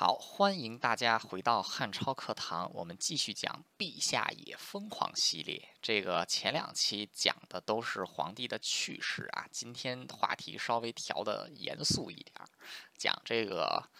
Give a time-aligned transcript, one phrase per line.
[0.00, 5.68] 好，欢迎大家回到汉超课堂，我们继续讲“陛下也疯狂”系列。
[5.82, 12.32] 这个前两期讲的都是皇帝的趣事啊，今天话题稍微调的严肃一点，
[12.96, 13.90] 讲这个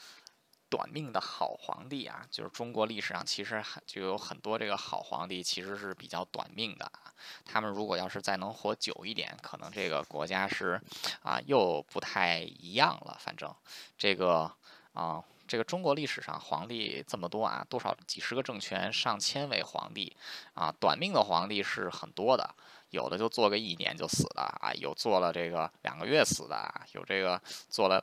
[0.71, 2.26] 短命的好皇帝啊。
[2.30, 7.12] 就是中国历史上其实就有很多这个好皇帝，其实是比较短命的啊。
[7.44, 10.80] 他们如果要是再能活久一点，可能这个国家是
[11.22, 13.19] 啊又不太一样了。
[13.21, 13.54] 反正
[13.98, 14.51] 这个
[14.94, 15.22] 啊。
[15.51, 20.16] 这个中国历史上皇帝这么多啊，多少几十个政权，上千位皇帝
[20.55, 22.55] 啊，短命的皇帝是很多的，
[22.91, 28.01] 有的就做个一年就死的啊，有做了这个两个月死的啊，有这个做了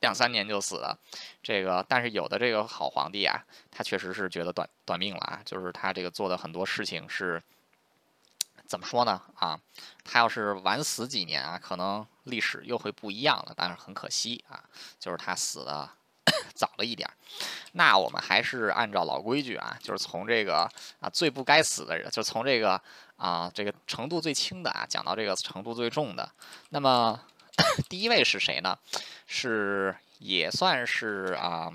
[0.00, 0.98] 两三年就死的，
[1.42, 7.42] 这个但是有的这个好皇帝啊，他确实是觉得短短命了啊，就是他这个做的很多事情是
[8.66, 9.60] 怎么说呢啊，
[10.04, 14.64] 他要是晚死几年啊，可能历史又会不一样了，但是很可惜啊，
[14.98, 15.90] 就是他死的。
[16.58, 17.08] 早了一点，
[17.72, 22.80] 那我们还是按照老规矩啊，就是从这个啊最不该死的人，就从这个
[23.16, 26.28] 啊这个程度最轻的啊讲到这个程度最重的。
[26.70, 27.20] 那么
[27.88, 28.76] 第一位是谁呢？
[29.28, 31.72] 是也算是啊。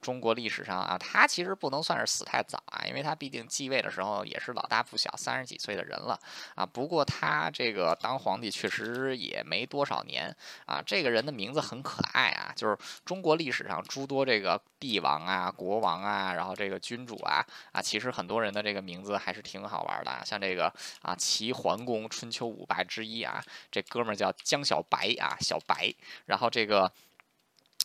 [0.00, 6.18] 中国历史上啊，他其实不能算是死太早啊，因为他毕竟继位的时候也是老大不小，三十几岁的人了
[6.54, 6.64] 啊。
[6.64, 10.34] 不过他这个当皇帝确实也没多少年
[10.66, 10.80] 啊。
[10.84, 20.24] 这个人的名字很可爱啊，就是中国历史上诸多这个帝王啊、国王啊，然后这个君主啊啊，其实很多人的这个名字还是挺好玩的。
[20.24, 25.92] 像这个啊，齐桓公春秋五霸之一啊，这哥们儿叫江小白啊，小白。
[26.26, 26.92] 然后这个。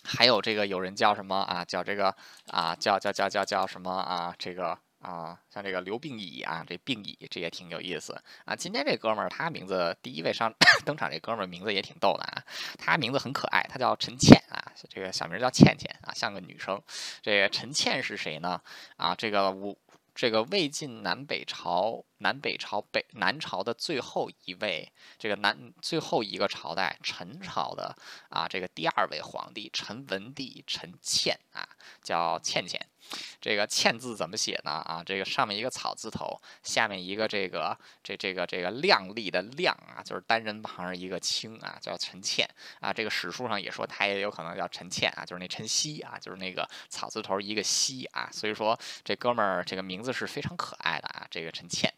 [0.04, 1.64] 还有这个有人叫什么啊？
[1.66, 2.16] 叫这个
[2.48, 4.36] 啊，叫叫叫叫叫什么啊？
[4.38, 8.56] 这个啊，像这个刘病已啊，这病已这也挺有意思啊。
[8.56, 10.54] 今天这哥们儿他名字第一位上
[10.86, 12.44] 登场，这哥们儿名字也挺逗的啊。
[12.78, 16.82] 他名字很可爱，他叫陈倩啊，这个小名叫倩倩啊，像个女生。
[17.22, 18.62] 这个陈倩是谁呢？
[18.98, 19.76] 啊，这个我。
[20.14, 27.96] 这个魏晋南北朝，南北朝北南朝的最后一位，这个南最后一个朝代陈朝的
[28.30, 31.68] 啊，这个第二位皇帝陈文帝陈倩啊，
[32.04, 32.91] 叫倩倩。
[33.40, 34.72] 这个“欠”字怎么写呢？
[34.72, 42.48] 啊，这个上面一个草字头，下面一个这个这这个这个亮丽的“亮”啊，就是单人旁一个“青”啊，叫陈倩
[42.80, 42.94] 啊。
[42.94, 48.30] 这个史书上也说他也有可能叫陈倩啊，就是那陈曦啊，就是那个草字头一个“曦”啊。
[48.32, 51.94] 所以说这哥们儿这个名字是非常可爱的啊，这个陈倩。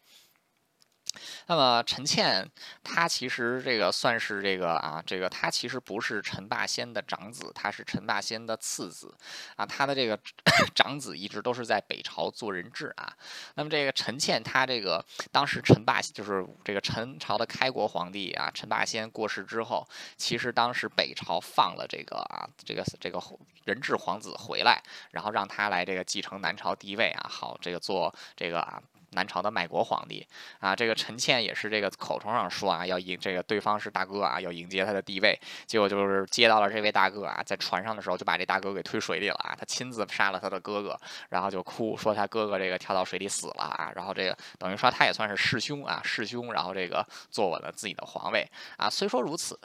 [1.46, 2.48] 那么陈倩，
[2.82, 9.14] 他其实这个算是这个啊，这个他其实不是陈霸先的长子，他是陈霸先的次子，
[9.56, 10.18] 啊，他的这个
[10.74, 13.12] 长子一直都是在北朝做人质啊。
[13.54, 19.86] 那么这个陈倩，他这个当时陈霸就是这个陈朝的开国皇帝啊，陈霸先过世之后，
[20.16, 23.20] 其实当时北朝放了这个啊，这个这个
[23.64, 28.82] 人质皇子回来，然后让他来这个继承南朝帝位啊，好这个做这个啊。
[29.14, 30.26] 南朝的卖国皇帝
[30.58, 40.98] 啊，这个陈倩也是这个口头上说啊，要迎这个对方是大哥啊，要迎接他的地位，结果就是接到了这位大哥啊，在船上的时候就把这大哥给推水里了啊，他亲自杀了他的哥哥，
[41.30, 48.46] 然后就哭说他哥哥这个跳到水里死了啊，然后这个等于说他也算是弑兄啊，弑兄，然后这个坐稳了自己的皇位
[48.76, 48.90] 啊。
[48.90, 49.58] 虽说如此。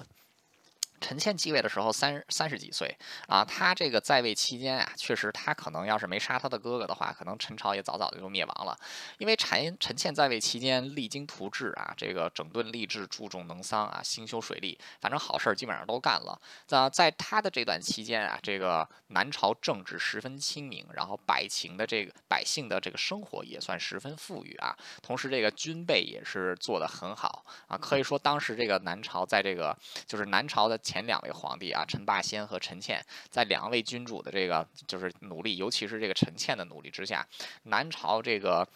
[0.99, 2.95] 陈倩继位的时候三三十几岁
[3.27, 8.77] 啊，他这个在位期间啊，确实他可能要是没杀他的哥哥的话，可能陈朝也早早的就灭亡了。
[9.17, 16.39] 因为陈陈倩在位期间励精图治啊，这个整顿吏治，注重农桑啊，兴修水利，反正好事儿基本上都干了。
[16.67, 24.75] 在在他的这段期间啊，这个南朝政治十分清明，然后百姓的这个百姓的这个生活也算十分富裕啊。
[25.01, 29.73] 同时这个军备也是做得很好啊，可以说当时这个南朝在这个
[30.05, 30.77] 就是南朝的。
[30.89, 37.27] 前两位皇帝啊，陈霸先和陈倩，在两位君主的这个就是努力，尤其是这个陈倩的努力之下，
[37.63, 38.67] 南朝这个。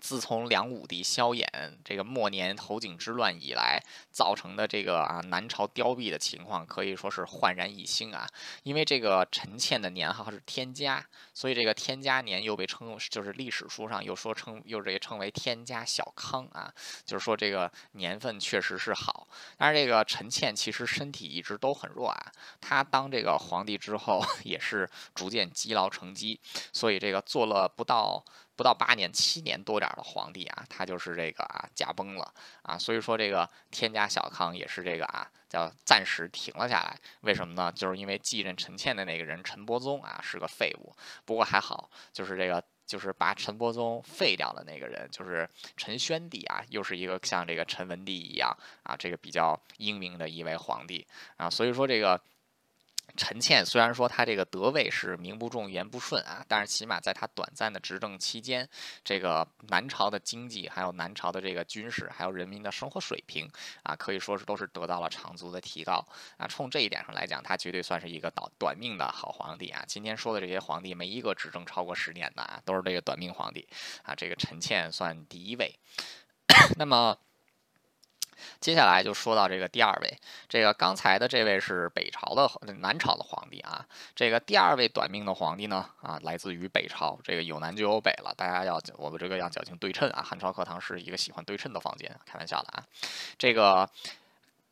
[0.00, 1.46] 自从梁武帝萧衍
[1.84, 3.80] 这个末年侯景之乱以来，
[4.10, 8.26] 造成的这个啊南朝凋敝的情况，可以说是焕然一新啊。
[8.62, 16.72] 因为这个陈倩的年号是天嘉，所以这个天嘉年又被称，就是历史书上又说称，又这称为天嘉小康啊，
[17.04, 19.28] 就是说这个年份确实是好。
[19.58, 26.40] 但是这个陈倩其实身体一直都很弱啊，他当这个皇帝之后， 也是逐渐积劳成疾，
[26.72, 28.24] 所以这个做了不到。
[28.60, 36.94] 不到八年、七年多点的皇帝啊，他就是这个啊驾崩了啊，所以说这个天家小康也是这个啊叫暂时停了下来。
[37.22, 37.72] 为什么呢？
[37.72, 40.94] 就是因为继任陈倩的那个人陈伯宗啊是个废物。
[41.24, 45.48] 不过还好，就是这个就是把陈伯宗废掉的那个人，就是
[45.78, 51.06] 陈宣帝啊，又是一个像这个陈文帝一样啊这个比较英明的一位皇帝
[51.38, 51.48] 啊。
[51.48, 52.20] 所以说这个。
[53.20, 58.66] 陈倩虽然说他这个得位是名不正言不顺啊，但是起码在他短暂的执政期间，
[59.04, 63.46] 这个南朝的经济，还有南朝的这个军事，还有人民的生活水平
[63.82, 66.02] 啊，可以说是都是得到了长足的提高
[66.38, 66.46] 啊。
[66.46, 69.84] 冲这一点上来讲，他绝对算是一个短短命的好皇帝啊。
[69.86, 73.68] 今天说的这些皇帝，没一个执政超过十年的啊，都是这个短命皇帝
[74.02, 74.14] 啊。
[74.14, 75.78] 这个陈倩算第一位，
[76.78, 77.18] 那么。
[78.60, 92.84] 接下来就说到这个第二位，这个刚才的这位是北朝的南朝的皇帝啊，这个第二位短命的皇帝呢啊，来自于北朝，这个有南就有北了，大家要我们这个要讲清对称啊，汉朝课堂是一个喜欢对称的房间，开玩笑的啊，
[93.38, 93.88] 这个。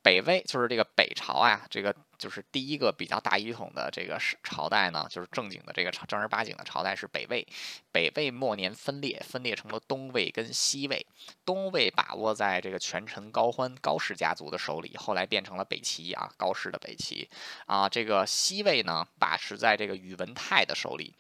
[0.03, 7.47] 北魏就是这个北朝啊，这个就是第一个比较大一统的这个朝代呢，就是正经的这个正儿八经的朝代是北魏。
[7.93, 11.05] 北魏末年分裂，分裂成了东魏跟西魏。
[11.45, 17.29] 东魏把握在这个权臣高欢高氏家族的手里，后来变成了北齐啊，高氏的北齐
[17.67, 17.89] 啊。
[17.89, 21.15] 这个西魏呢，把持在这个宇文泰的手里。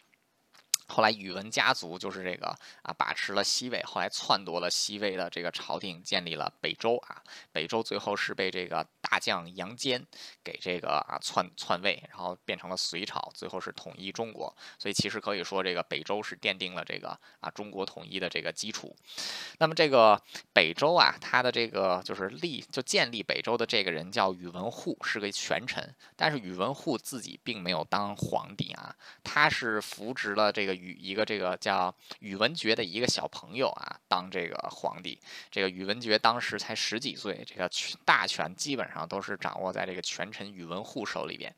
[0.88, 2.46] 后来宇文家族就是这个
[2.82, 7.22] 啊，把持了西魏，后来篡夺了西魏的这个朝廷，建立了北周啊。
[7.52, 10.04] 北周最后是被这个大将杨坚
[10.42, 14.54] 给这个啊篡篡位，然后变成了隋朝，最后是统一中国。
[14.78, 18.96] 所以其实可以说，这个北周是奠定了这个啊中国统一的这个基础。
[19.58, 20.20] 那么这个
[20.52, 25.94] 北周啊，他的这个就是立就建立北周的这个人叫宇文护，是个权臣。
[26.16, 30.78] 但是宇文护自己并没有当皇帝啊，他是扶植了这个。
[30.78, 35.20] 宇一个这个叫宇文觉的一个小朋友啊，当这个皇帝。
[35.50, 37.68] 这个宇文觉当时才十几岁，这个
[38.04, 41.54] 大权基本上都是掌握在这个权臣宇文护手里边。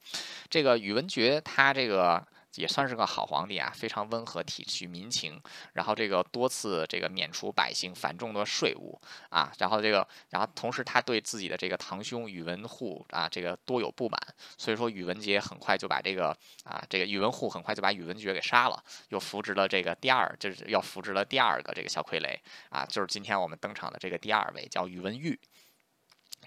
[0.48, 2.26] 这个宇文觉他这个。
[2.56, 5.40] 也算是个好皇帝啊，非常温和，体恤民情，
[5.72, 14.20] 然后这个多次这个免除百姓繁重的税务啊，然后这个，然后同时他对自己的这个堂兄宇文护啊，这个多有不满，
[14.58, 22.36] 所以说宇文杰很快就把这个啊，这个宇文护很快就把宇文觉给杀了，又扶植了这个第二，就是要扶植了第二个这个小傀儡
[22.68, 25.38] 啊，就是今天我们登场的这个第二位叫宇文毓。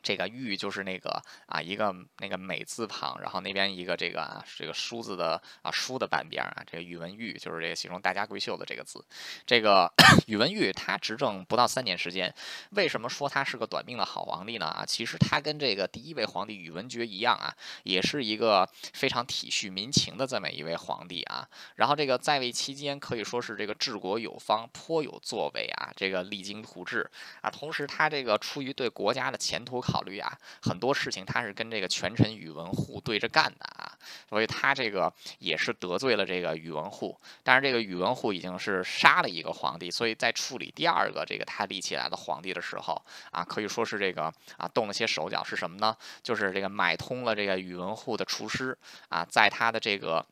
[0.02, 9.04] 这个玉就是那个啊，一个那个美字旁，然后那边一个这个啊这个书字的啊书的半边啊，这个宇文毓就是这个形容大家闺秀的这个字。
[9.46, 9.92] 这个
[10.28, 12.34] 宇文毓他执政不到三年时间，
[12.72, 14.66] 为什么说他是个短命的好皇帝呢？
[14.66, 21.48] 啊，其实他跟这个第一位皇帝宇文觉一样啊，也是一个非常体恤民情的这么一位皇帝啊。
[21.76, 27.10] 然后这个在位期间可以说是这个治国有方，颇有作为啊，这个励精图治
[27.42, 27.50] 啊。
[27.50, 30.04] 同时他这个出于对国家的前途考。
[30.04, 33.98] 虑啊，很多事情他是跟这个权臣宇文护对着干的啊，
[34.28, 37.18] 所以他这个也是得罪了这个宇文护。
[37.42, 43.02] 但是这个宇文护已经是杀了一个皇帝，所以在处理第二个这个他立起来的皇帝的时候
[43.32, 44.24] 啊，可以说是这个
[44.58, 45.96] 啊动了些手脚，是什么呢？
[46.22, 48.78] 就是这个买通了这个宇文护的厨师
[49.08, 50.26] 啊，在他的这个。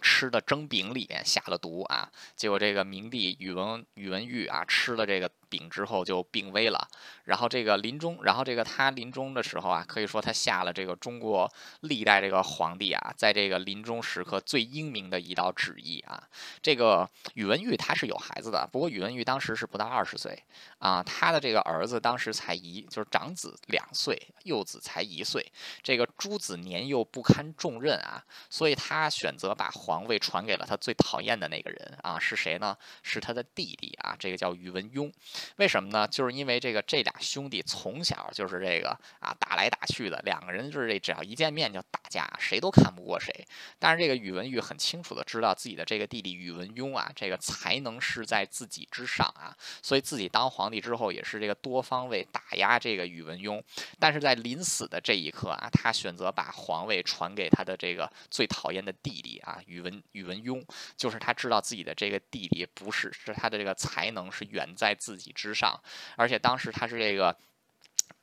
[0.00, 6.88] 吃的蒸饼里面下了毒啊，结果这个明帝宇文宇文毓啊吃了这个丙之后就病危了，
[7.24, 11.50] 然后这个临终，然后这个他临终的时候啊，可以说他下了这个中国
[11.80, 16.22] 历代这个皇帝啊，在这个临终时刻最英明的一道旨意啊。
[16.62, 20.42] 这个宇文毓他是有孩子的，不过宇文毓当时是不到二十岁
[20.78, 25.50] 啊，他的这个儿子当时才一就是长子两岁，幼子才一岁，
[25.82, 32.76] 这个诸子年幼不堪重任啊，所以他选择把皇位传给了他最讨厌的那个人啊，是谁呢？
[33.02, 35.12] 是他的弟弟啊，这个叫宇文邕。
[35.56, 36.06] 为什么呢？
[36.06, 38.90] 就是因为这个这俩兄弟从小就是这个
[39.20, 43.32] 啊打来打去的，两个人就是这只要一见面就打架，谁都看不过谁。
[43.78, 53.62] 但是这个宇文毓很清楚的知道自己的这个弟弟宇文邕啊，这个才能是在自己之上啊，所以自己当皇帝之后也是这个多方位打压这个宇文邕。
[53.98, 59.78] 但是在临死的这一刻啊，他选择把皇位传给他的这个最讨厌的弟弟啊宇。
[59.78, 60.64] 宇文宇文邕，
[60.96, 65.80] 就是他知道自己的这个弟弟不是，是他的这个才能是远在自己之上，
[66.16, 67.36] 而且当时他是这个。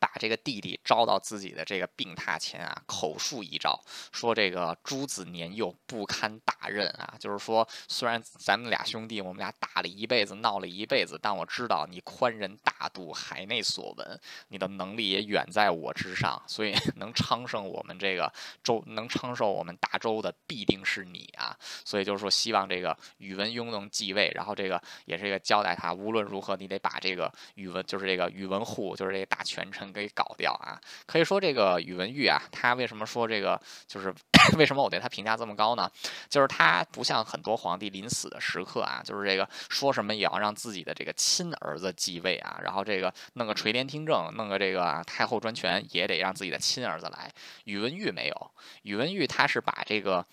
[0.05, 18.31] 把这个弟弟招到自己的这个病榻前啊，口述遗诏，说这个诸子年幼不堪大任啊，就是说虽然咱们俩兄弟，我们俩打了一辈子，闹了一辈子，但我知道你宽仁大度，海内所闻，你的能力也远在我之上，所以 能昌盛我们这个
[18.63, 29.65] 周，能昌盛我们大周的必定是你啊，所以就是说希望这个宇文邕能继位，然后这个也是一个交代他，无论如何你得把这个宇文，就是这个宇文护，就是这个大权。
[29.71, 30.79] 臣给搞掉啊。
[31.05, 34.13] 可以说这个宇文毓啊，他为什么说这个就是
[34.57, 35.89] 为什么我对他评价这么高呢？
[36.29, 47.31] 就是他不像很多皇帝临死的时刻啊，就是这个说什么也要让自己的这个亲儿子继位啊，然后这个弄个垂帘听政，弄个这个太后专权也得让自己的亲儿子来。
[47.63, 48.51] 宇文毓没有，
[48.83, 50.25] 宇文毓他是把这个。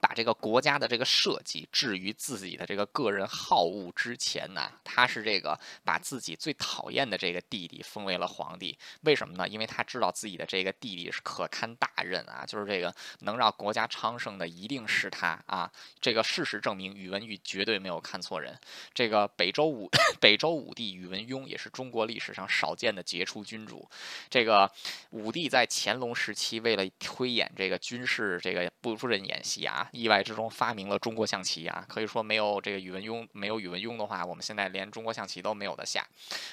[0.00, 8.78] 把这个国家的这个设计置于自己的这个个人好恶之前呢，他是这个把自己最讨厌的这个弟弟封为了皇帝。
[9.02, 9.48] 为什么呢？
[9.48, 15.70] 因为他知道自己的这个弟弟是可堪大任啊，就是这个能让国家昌盛的一定是他啊。
[16.00, 18.56] 这个事实证明，宇文毓绝对没有看错人。
[18.94, 19.90] 这个北周武
[20.20, 23.88] 北周武帝宇文邕也是中国历史上少见的杰出君主。
[24.30, 24.70] 这个
[25.10, 29.87] 武帝在乾隆时期为了推演这个军事这个不不忍演习啊。
[29.92, 36.06] 意外之中发明了中国象棋啊，可以说没有这个宇文邕，没有宇文邕的话，我们现在连中国象棋都没有的下。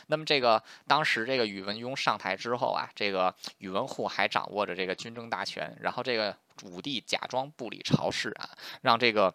[0.07, 8.49] 那么这个当时这个宇文邕上台之后啊，这个宇文护还掌握着这个军政大权，然后这个武帝假装不理朝事啊，
[8.81, 9.33] 让这个。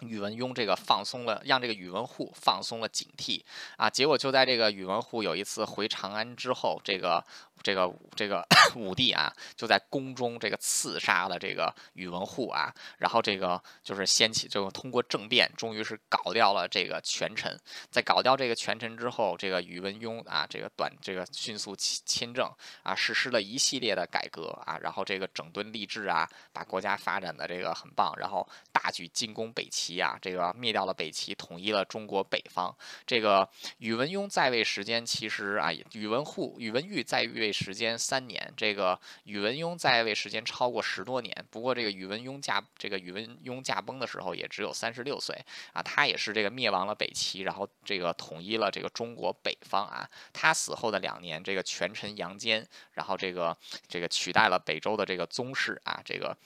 [0.00, 3.42] 宇文邕这个放松了，让这个宇文护放松了警惕
[3.76, 7.24] 啊，结果就在这个宇文护有一次回长安之后，这个
[7.62, 8.46] 这个这个
[8.76, 17.58] 武帝啊，就在宫中这个刺杀了这个宇文护啊，然后这个就是掀起，就通过政变，终于是搞掉了这个权臣。
[17.90, 29.83] 在搞掉这个权臣之后，这个宇文邕啊，这个短这个迅速亲亲政啊，实施了一系列的改革啊，然后这个整顿吏治啊，把国家发展的这个很棒，然后大举进攻北齐。
[29.84, 32.74] 齐啊，这个灭掉了北齐，统一了中国北方。
[33.06, 33.46] 这个
[33.78, 41.34] 宇文邕在位时间其实啊，宇文护、宇文毓在位时间三年，这个宇文邕在位时间超过十多年。
[41.50, 45.36] 不过这个宇文邕驾这个宇文邕驾崩的时候也只有三十六岁
[45.72, 50.08] 啊，他也是这个灭亡了北齐，然后这个统一了这个中国北方啊。
[50.32, 56.36] 他死后的两年，这个权臣杨坚，然后这个这个取代了北周的这个宗室啊，这个。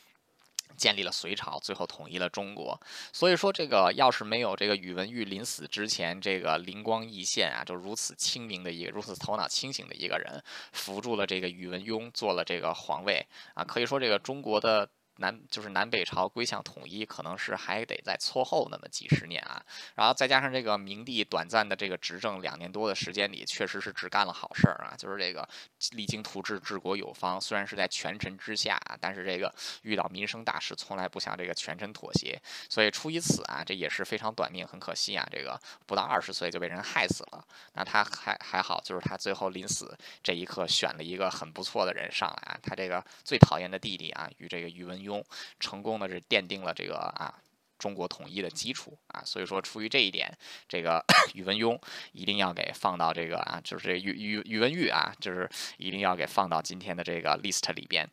[0.79, 2.81] 建立了隋朝，最后统一了中国。
[3.13, 10.43] 所以说，这个要是没有这个宇文毓临死之前这个灵光一现啊，就如此清明的一个、如此头脑清醒的一个人，
[10.73, 14.89] 扶住了这个宇文邕，做了这个皇位啊，可以说这个中国的。
[15.19, 19.63] 南就是南北朝归向统一，可能是还得再错后那么几十年啊。
[19.95, 24.95] 然后再加上这个明帝短暂的这个执政两年多的时间里，确实是只干了好事儿啊。
[24.97, 25.49] 就是这个
[25.93, 32.41] 励精图治、治国有方，虽然是在权臣之下，但是这个遇到民生大事，从来不向这个权臣妥协。
[32.69, 35.27] 所以出于此啊，这也是非常短命，很可惜啊。
[35.31, 37.45] 这个不到二十岁就被人害死了。
[37.75, 42.59] 那他还还好，就是他最后临死这一刻选了一个很不错的人上来啊。
[42.63, 45.25] 他这个最讨厌的弟弟啊，与这个宇文邕。
[45.59, 47.35] 成功的是奠定了这个啊
[47.79, 50.37] 中国统一的基础啊，所以说出于这一点，
[50.69, 58.09] 这个 宇文邕一定要给放到这个啊，就是这宇宇宇文毓啊，就是一定要给放到今天的这个 list 里边。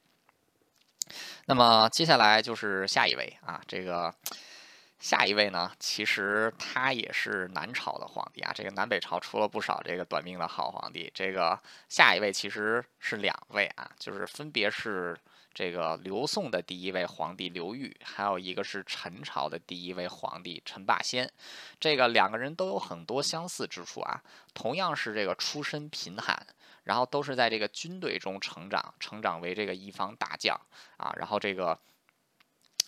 [1.48, 4.14] 那么接下来就是下一位啊，这个
[5.00, 11.60] 下一位呢，其实他也是南朝的皇帝啊，这个南北朝出了不少这个短命的好皇帝，这个
[11.90, 15.18] 下一位其实是两位啊，就是分别是。
[15.56, 21.32] 这个刘宋的第一位皇帝刘裕，还有一个是陈朝的第一位皇帝陈霸先，
[21.80, 24.22] 这个两个人都有很多相似之处啊，
[24.54, 26.46] 同样是这个出身贫寒，
[26.84, 30.60] 然后都是在这个军队中成长，成长为这个一方大将
[30.98, 31.80] 啊，然后这个。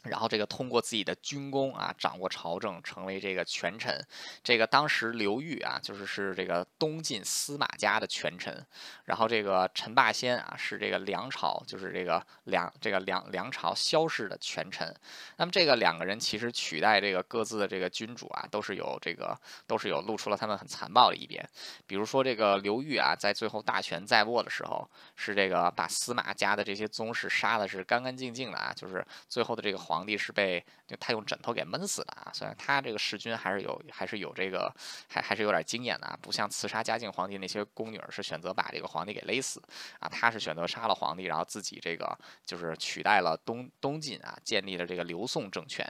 [0.10, 4.04] 然后这个通过自己的军功啊，掌握朝政，成为这个权臣。
[4.44, 8.66] 这个当时刘裕啊，就是是这个东晋司马家的权臣。
[9.06, 14.94] 然后这个陈霸先啊，是这个梁朝，就是这个梁这个梁梁朝萧氏的权臣。
[15.36, 19.38] 那么这个两个人其实取代这个各自的这个君主啊，都是有这个
[19.68, 21.48] 都是有露出了他们很残暴的一边。
[21.86, 29.97] 比如说这个刘裕啊，在最后大权在握的时候，是这个把司马家的这些宗室杀的是干干净净的啊，就是最后的这个皇。
[29.98, 32.30] 皇帝是被就他用枕头给闷死的啊！
[32.32, 34.72] 虽然他这个弑君还是有还是有这个
[35.10, 39.60] 还还是有点经验的啊，不像刺杀嘉靖皇帝那些宫女是选择把这个皇帝给勒死
[40.00, 45.84] 啊，他是选择杀了皇帝，然后自己这个就是取代了东东晋啊，建立了这个刘宋政权。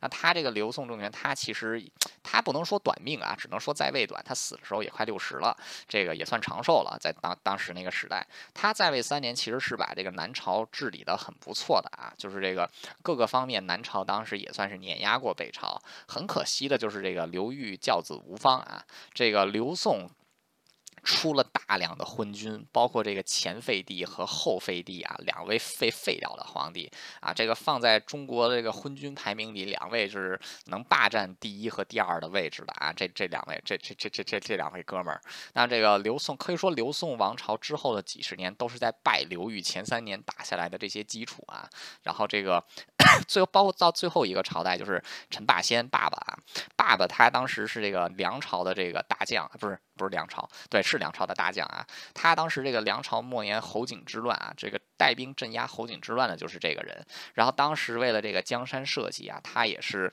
[0.00, 1.82] 那他这个刘宋政权，他其实
[2.22, 4.22] 他不能说短命啊，只能说在位短。
[4.22, 5.56] 他死的时候也快六十了，
[5.88, 12.70] 这个也算长寿了，在当当时那个时代，他在位三年其实是把这个南朝治理的很不错的啊，就是这个
[13.02, 13.53] 各个方面。
[13.60, 20.08] 南朝当时也算是碾压过北朝，很可惜的就是这个刘裕教子无方啊，这个刘宋。
[21.04, 26.90] 出了大量的昏君，包括这个前废帝和后废帝啊，两位废废掉的皇帝。
[27.20, 35.20] 啊，这个放在中国的这个昏君排名里，两位是能霸占第一和第二的位置的啊，这这两位，这这这这这这两位哥们儿，
[35.52, 41.68] 那这个刘宋可以说刘宋王朝之后的几十年都是在拜刘裕前三年打下来的这些基础啊，
[42.02, 42.64] 然后这个
[43.28, 46.38] 最后包括到最后一个朝代就是陈霸先爸爸啊，
[46.76, 49.78] 爸爸他当时是这个梁朝的这个大将，不是。
[49.96, 51.86] 不是梁朝，对，是梁朝的大将啊。
[52.12, 57.04] 他当时这个梁朝末年侯景之乱啊，这个带兵镇压侯景之乱的就是这个人。
[57.34, 60.12] 然后当时为了这个江山社稷啊，他也是。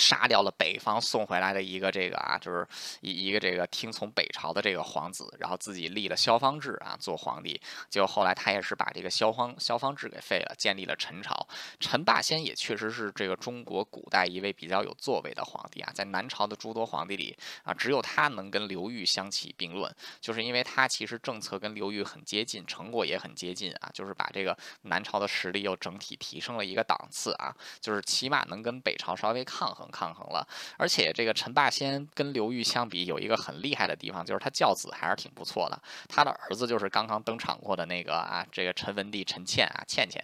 [0.00, 2.66] 杀掉了北方送回来的一个这个啊，就是
[3.02, 7.60] 一一个这个听从北朝的这个皇子，然后自己立了萧方志啊做皇帝。
[7.90, 11.46] 结果后来他也是把这个萧方萧方志给废了，建立了陈朝。
[11.78, 29.89] 陈霸先也确实是这个中国古代一位比较有作为的皇帝啊，在南朝的诸多皇帝里啊，只有他能跟刘裕相提并论，就是因为他其实政策跟刘裕很接近，成果也很接近啊，就是把这个南朝的实力又整体提升了一个档次啊，就是起码能跟北朝稍微抗衡。
[29.90, 35.80] 抗衡了，而且这个陈霸先跟刘裕相比，有一个很厉害的地方，就是他教子还是挺不错的。
[36.08, 40.22] 他的儿子就是刚刚登场过的那个啊，这个陈文帝陈倩啊，倩倩。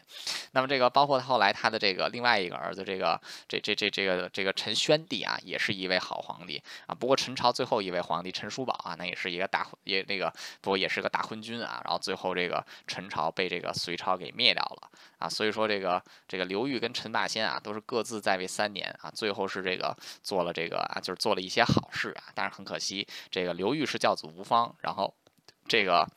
[0.52, 3.18] 那么这个包括后来他的这个另外一个儿子，这个
[3.48, 6.94] 这这这这个这个陈宣帝啊，也是一位好皇帝啊。
[6.94, 10.30] 不过陈朝最后一位皇帝陈叔宝啊，那也是一个大也那个
[10.60, 11.80] 不过也是个大昏君啊。
[11.84, 15.28] 然后最后这个陈朝被这个隋朝给灭掉了啊。
[15.28, 19.45] 所以说这个这个刘裕跟陈霸先啊，都是各自在位三年啊，最后。
[19.46, 25.14] 是这个做了这个啊，就是做了一些好事啊，但是很可惜，这个刘裕是教子无方，然后
[25.68, 26.08] 这个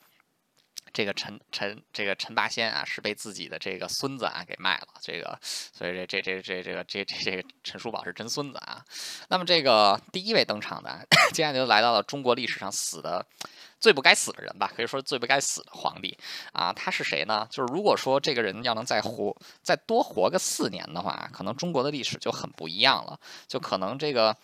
[0.92, 8.84] 这个陈陈这个陈霸仙啊，是被自己的这个孙子啊给卖了，这个所以这这这这这个这这这个陈叔宝是真孙子啊。
[9.28, 13.24] 那么这个第一位登场的，接下来就来到了中国历史上死的。
[13.80, 16.14] 最不该死的人吧，可以说最不该死的皇帝
[16.52, 17.48] 啊，他是谁呢？
[17.50, 23.18] 就是如果说这个人要能再活再多活个四年的话，可能中国的历史就很不一样了，
[23.48, 24.36] 就可能这个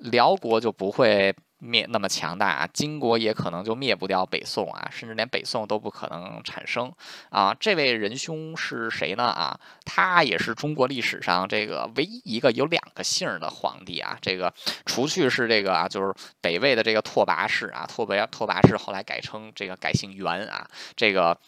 [0.00, 1.34] 辽国就不会。
[1.62, 6.90] 灭那么强大啊，金国也可能就灭不掉北宋啊，甚至连北宋都不可能产生
[7.28, 7.54] 啊。
[7.60, 9.24] 这位仁兄是谁呢？
[9.24, 14.16] 啊，他也是中国历史上这个唯一一个有两个姓的皇帝啊。
[14.22, 14.50] 这个
[14.86, 20.66] 除去是这个啊，就是北魏的这个拓跋氏啊，拓跋拓跋氏后来改称这个改姓元啊。
[20.96, 21.38] 这个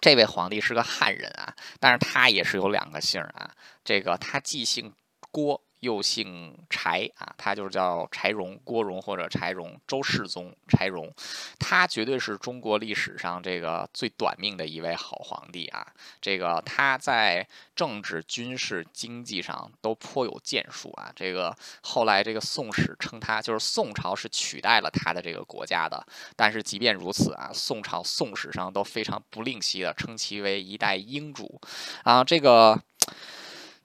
[0.00, 3.48] 这位皇帝是个汉人啊，但是他也是有两个姓啊。
[3.84, 4.92] 这个他既姓
[5.30, 5.62] 郭。
[5.82, 11.12] 又姓柴啊，他就是叫柴荣、郭荣或者柴荣，周世宗柴荣，
[11.58, 15.84] 他绝对是中国历史上这个最短命的一位好皇帝啊。
[16.20, 21.10] 这个他在政治、军事、经济上都颇有建树啊。
[21.16, 31.60] 这个后来这个宋史称他就是宋朝是取代了他的这个国家的，但是即便如此啊，宋朝宋史上都非常不吝惜的称其为一代英主
[32.04, 32.22] 啊。
[32.22, 32.80] 这个。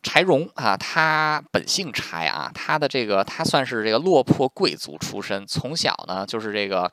[0.04, 6.92] 柴荣啊，他本姓柴啊，他的这个他算是这个落魄贵族出身，从小呢就是这个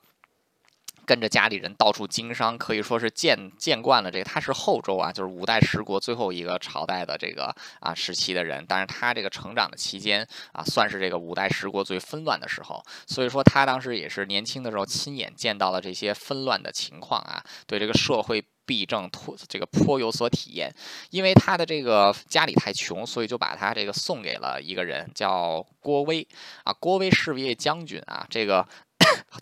[1.04, 4.24] 跟着家里人到处经商，可以说是见见惯了这个。
[4.24, 18.44] 他是后周啊，就是五代十国最后一个朝代的这个啊时期的人，但是他这个成长的期间啊，算是这个五代十国最纷乱的时候，所以说他当时也是年轻的时候亲眼见到了这些纷乱的情况啊，对这个社会。
[18.66, 20.74] 弊政颇这个颇有所体验，
[21.10, 26.26] 因为他的这个家里太穷，所以就把他这个送给了一个人，叫郭威
[26.62, 26.72] 啊。
[26.72, 28.66] 郭威是位将军啊，这个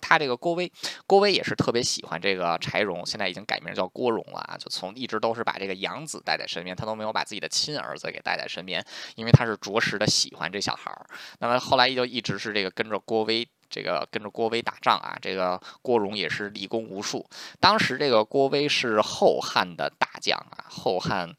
[0.01, 0.71] 他这个郭威，
[1.07, 4.57] 郭威也是特别喜欢这个柴荣，现在已经改名叫郭荣了啊。
[4.59, 8.85] 就从一直都是把这个养子带在身边，他都没有把自己的亲儿子给带在身边，
[9.17, 11.07] 因为他是着实的喜欢这小孩儿。
[11.39, 13.47] 那么后来就一直是这个跟着郭威。
[13.75, 17.27] 这个跟着郭威打仗啊，这个郭荣也是立功无数。
[17.59, 21.35] 当时这个郭威是后汉的大将啊，后汉。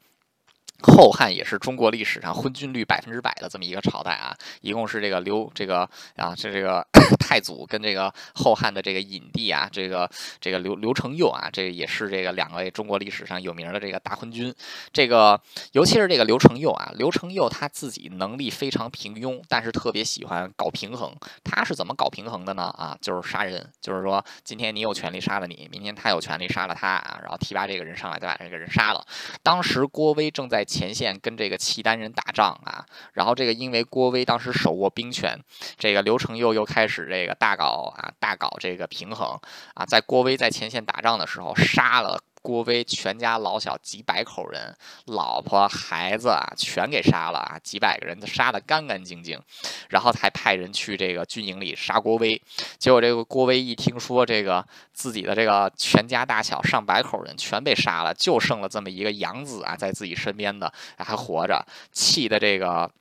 [0.82, 6.86] 后汉也是中国历史上昏君率百分之百的这么一个朝代啊，一共是这个刘这个啊，是这个
[7.34, 10.08] 太祖跟这个后汉的这个隐帝啊，这个
[10.39, 14.54] 这个刘刘承佑啊，这也是这个两位中国历史上有名的这个大昏君。
[14.91, 15.41] 这个
[15.72, 21.12] 尤其是这个刘承佑啊，刘承佑他自己能力非常平庸，但是特别喜欢搞平衡。
[21.43, 22.65] 他是怎么搞平衡的呢？
[22.78, 29.04] 啊，就是杀人，就是说今天你有权利杀了你，明天他有权利杀了他啊，然后提拔这个人上来再把这个人杀了。
[29.41, 30.63] 当时郭威正在。
[30.74, 35.39] 前线跟这个契丹人打仗啊，然后这个因为郭威当时手握兵权，
[35.78, 39.40] 这个刘承佑又开始这这个大搞啊，大搞这个平衡
[39.76, 49.40] 啊，在郭威在前线打仗的时候，杀了郭威全家老小几百口人，老婆孩子啊全给杀了啊，几百个人都杀得干干净净，
[49.88, 52.42] 然后才派人去这个军营里杀郭威。
[52.78, 62.92] 结果这个郭威一听说这个自己的这个全家大小上百口人全被杀了，就剩了这么一个养子啊在自己身边的还活着，气的这个。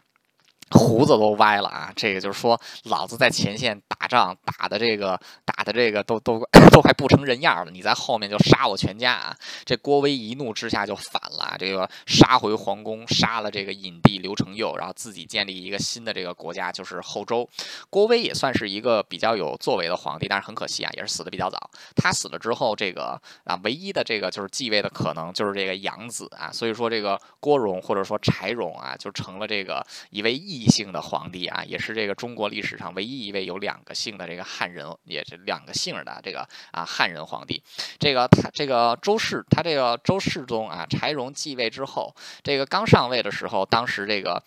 [0.72, 1.92] 胡子都歪了啊！
[1.94, 6.40] 这个就是说，老子在前线打仗打的这个打的这个都都
[6.72, 9.36] 都还不成人样了，你在后面就杀我全家啊！
[9.64, 17.48] 这郭威一怒之下就反了，这个杀回皇宫，杀了这个隐帝刘承佑，然后自己建立一个新的这个国家，就是后周。
[17.90, 21.70] 郭威也算是一个比较有作为的皇帝，但是很可惜啊，也是死的比较早。
[21.94, 30.72] 他死了之后，这个啊唯一的这个就是继位的可能就是这个养子啊，所以说这个郭荣或者说柴荣啊，就成了这个一位义异。
[30.72, 37.62] 姓的皇帝啊，也是这个中国历史上唯一一位有两个姓的这个汉人，也是两个姓的这个啊汉人皇帝。
[37.98, 44.42] 这个他这个周世，他这个周世宗啊，柴荣继位之后，这个刚上位的时候，当时这个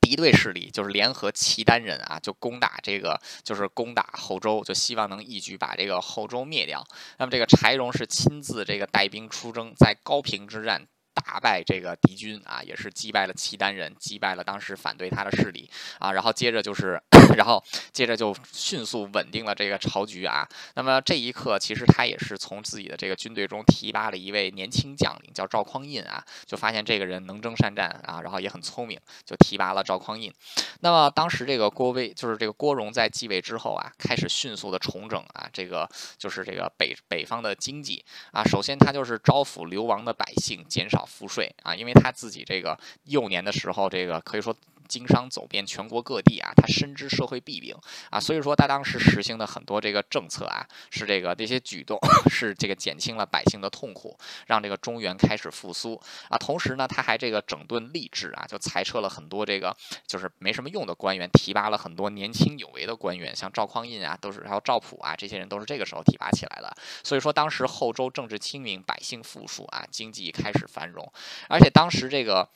[0.00, 6.84] 敌对势力就是联合契丹人啊，就攻打这个，就是攻打后周，就希望能一举把这个后周灭掉。
[7.18, 10.88] 那么这个柴荣是亲自这个带兵出征，在高平之战。
[11.20, 17.00] 打败这个敌军啊，也是击败了契丹人，击败了当时反对他的势力啊，然后接着就是，
[17.36, 20.48] 然后接着就迅速稳定了这个朝局啊。
[20.74, 30.32] 那么这一刻，其实他也是从自己的这个军队中提拔了一位年轻将领，叫赵匡胤啊，就发现这个人能征善战啊，然后也很聪明，就提拔了赵匡胤。
[30.80, 41.07] 那么当时这个郭威，就是这个郭荣在继位之后啊，开始迅速的重整啊，这个就是这个北北方的经济啊，首先他就是招抚流亡的百姓，减少。
[41.08, 44.54] 赋税啊，因为他自己这个幼年的时候，这个可以说。
[44.88, 47.76] 经商走遍全国各地啊，他深知社会弊病
[48.10, 51.98] 啊，所以说他当时实行的很多这个政策啊，是这个这些举动
[52.30, 56.38] 是这个减轻了百姓的痛苦，让这个中原开始复苏啊。
[56.38, 66.74] 同时呢，他还这个整顿吏治啊，就裁撤了很多这个就是没什么用的官员，提拔了很多年轻有为的官员，像赵匡胤啊，都是还有赵普啊，这些人都是这个时候提拔起来的。
[67.04, 71.12] 所以说当时后周政治清明，百姓富庶啊，经济开始繁荣，
[71.48, 72.48] 而且当时这个。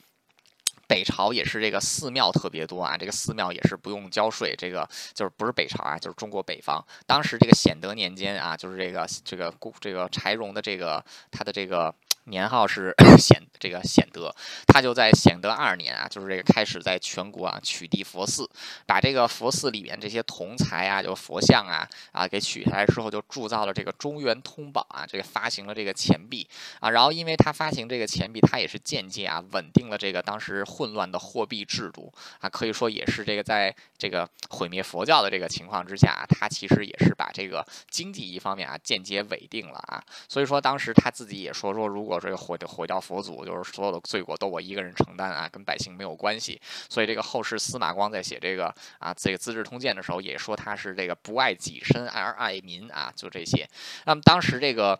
[0.93, 6.85] 北朝也是这个寺庙特别多啊，这个寺庙也是不用交税，这个就是不是北朝啊，就是中国北方。
[7.07, 11.91] 当时这个显德年间啊，就是这个这个这个柴荣的这个他的这个。
[12.25, 14.33] 年号是 显这个显德，
[14.67, 18.49] 他就在显德二年啊，就是这个开始在全国啊取缔佛寺，
[18.85, 26.47] 把这个佛寺里面这些铜材啊，就佛像啊啊给取下来之后，就铸造了这个中原通宝啊，这个发行了这个钱币。
[26.79, 32.11] 啊，然后因为他发行这个钱币，他也是间接啊稳定了这个当时混乱的货币制度。
[32.39, 42.12] 啊，可以说也是这个在这个毁灭佛教的这个情况之下，他其实也是把这个经济一方面啊间接稳定了啊，所以说当时他自己也说说如果。
[42.19, 46.59] 这个毁掉毁掉佛祖，就是所有的罪过都我一个人承担啊，跟百姓没有关系。
[46.89, 53.67] 所以这个后世司马光在写这个啊这个《资治通鉴》的时候，也说他是这个不爱己身而爱民啊，就这些。
[54.05, 54.99] 那么当时这个。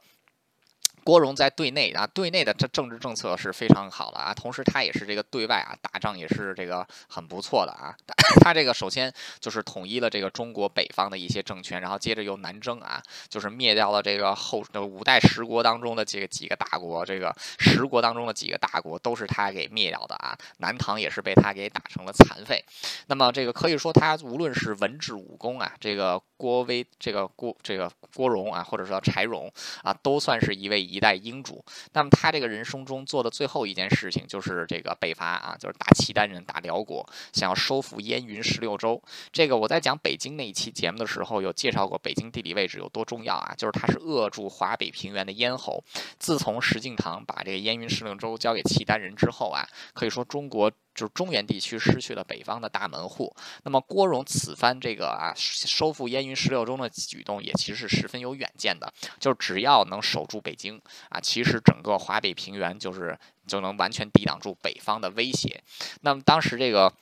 [1.03, 7.93] 郭荣在对内啊，对内的这政治政策是非常好的啊，同时他也是这个对外啊打仗也是这个很不错的啊。
[8.41, 20.37] 他这个首先就是统一了这个中国北方的一些政权，然后接着又南征啊，就是灭掉了这个后五代十国当中的这个几个大国，这个十国当中的几个大国都是他给灭掉的啊。
[20.59, 22.63] 南唐也是被他给打成了残废。
[23.07, 29.51] 那么这个可以说他无论是文治武功啊，这个郭威这个郭这个郭荣啊，或者说柴荣
[29.83, 30.92] 啊，都算是一位。
[30.93, 37.03] 一代英主，那么他这个人生中做的最后一件事情就是这个北伐啊，就是打契丹人，打辽国，
[37.33, 39.01] 想要收复燕云十六州。
[39.31, 45.83] 这个我在讲北京那一期节目的时候有介绍过，北京地理位置有多重要啊，就是它是扼住华北平原的咽喉。
[46.19, 50.71] 自从石敬瑭把这个燕云十六州交给契丹人之后啊，可以说中国。
[50.93, 65.63] 就是中原地区失去了北方的大门户，那么郭荣此番这个啊收复燕云十六州的举动也其实是十分有远见的，就是只要能守住北京啊，其实整个华北平原就是就能完全抵挡住北方的威胁。
[66.01, 66.93] 那么当时这个。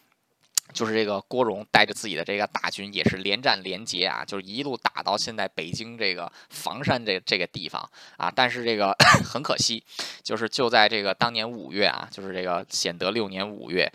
[0.74, 8.32] 就是这个郭荣带着自己的这个大军，也是连战连捷啊，就是一路打到现在北京这个房山这这个地方啊。
[8.34, 9.84] 但是这个 很可惜，
[10.24, 13.92] 就是就在这个当年五月啊，就是这个显德六年五月，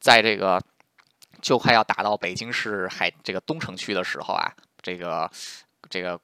[0.00, 0.62] 在这个
[1.40, 5.30] 就快要打到北京市海这个东城区的时候啊，这个
[5.88, 6.20] 这个。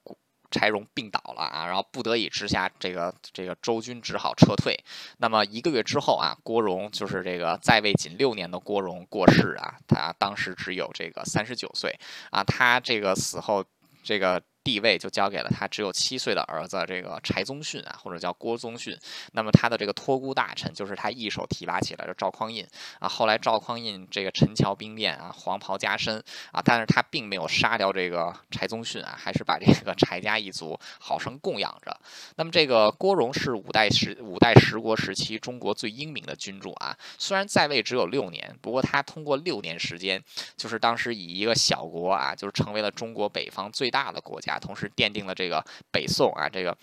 [0.51, 4.79] 柴荣病倒了啊，然后不得已之下，这个这个周军只好撤退。
[5.19, 11.99] 那么一个月之后啊，郭荣就是这个在位仅六年的郭荣过世啊，他当时只有这个三十九岁
[12.31, 13.65] 啊，他这个死后。
[14.03, 14.43] 这个。
[14.63, 18.95] 地位就交给了他只有七岁的儿子这个柴宗训啊，或者叫郭宗训。
[19.33, 22.67] 那么他的这个托孤大臣就是他一手提拔起来的赵匡胤
[22.99, 23.09] 啊。
[23.09, 31.99] 后来赵匡胤这个陈桥兵变啊，黄袍加身啊，但是他并没有杀掉这个柴宗训啊，还是把这个柴家一族好生供养着。
[32.37, 36.95] 那么这个郭荣是五代十五代十国时期中国最英明的君主啊。
[37.17, 40.23] 虽然在位只有六年，不过他通过六年时间，
[40.57, 44.50] 就是当时以一个小国啊，就是成为了中国北方最大的国家。
[44.59, 46.77] 同时奠定了这个北宋啊，这个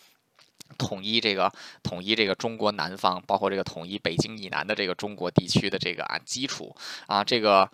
[0.77, 1.51] 统一这个
[1.83, 6.75] 统一这个中国南方，包括这个统一北京以南的这个中国地区的这个啊基础
[7.07, 7.69] 啊，这个。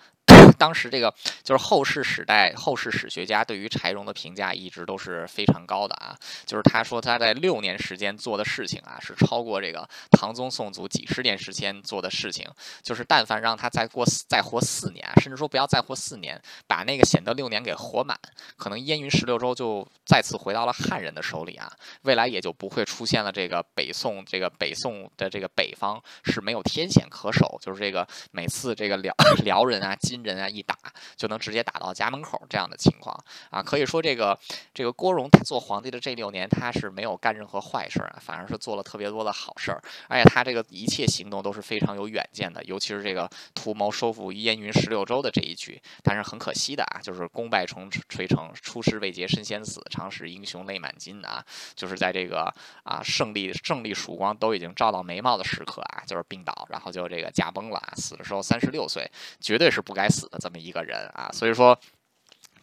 [0.57, 12.47] 当时这个就是后世史代后世史学家对于柴荣的评价一直都是非常高的啊，就是他说他在六年时间做的事情啊，是超过这个唐宗宋祖几十年时间做的事情。
[12.81, 18.17] 就是但凡让他再过再活四年，甚至说不要再活四年，把那个显德六年给活满，
[18.57, 21.71] 可能燕云十六州就再次回到了汉人的手里啊，
[22.03, 29.13] 未来也就不会出现了这个北宋这个北宋的这个北方是没有天险可守，就是这个每次这个辽
[29.45, 30.23] 辽人啊金。
[30.23, 30.77] 人人家，一打
[31.15, 33.17] 就能直接打到家门口这样的情况
[33.49, 34.37] 啊，可以说这个
[34.73, 51.43] 这个郭荣他做皇帝的这六年，他是没有干任何坏事啊，反而是做了特别多的好事儿，而且他这个一切行动都是非常有远见的，尤其是这个图谋收复燕云十六州的这一局，但是很可惜的啊，就是功败重垂成，出师未捷身先死，常使英雄泪满襟啊，
[51.75, 59.09] 就是在这个啊胜利胜利曙光都已经照到眉毛的时刻啊，就是病倒，然后就这个驾崩了啊，死的时候三十六岁，
[59.41, 60.07] 绝对是不该。
[60.13, 61.79] 死的这么一个人啊，所以说，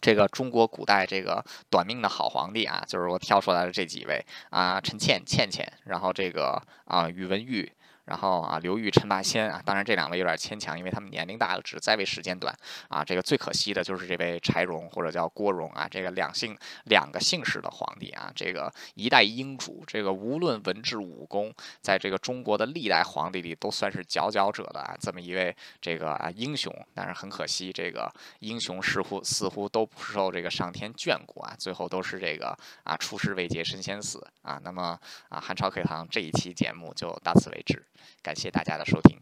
[0.01, 7.71] 这个中国古代这个短命的好皇帝啊，就是我挑出来的这几位啊，陈倩、倩倩，然后这个啊，宇文毓。
[8.11, 12.53] 然后啊，刘裕、陈霸先啊，当然这两位有点牵强，因为他们年龄大了，只在位时间短
[12.89, 13.05] 啊。
[13.05, 16.53] 这个最可惜的就是这位柴荣或者叫郭荣啊，这个两姓
[16.87, 26.69] 两个姓氏的皇帝啊，这个一代英主，这个无论文治武功，在这个中国的历代皇帝里都算是佼佼者的啊，这么一位这个啊英雄。
[26.93, 34.59] 但是很可惜，这个英雄似乎似乎都不受这个上天眷顾啊，最后都是这个啊出师未捷身先死啊。
[34.61, 37.81] 那么啊，汉朝课堂这一期节目就到此为止。
[38.21, 39.19] 感谢大家的收听。